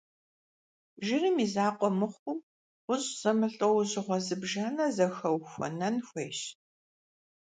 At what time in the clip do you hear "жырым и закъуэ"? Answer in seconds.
1.05-1.89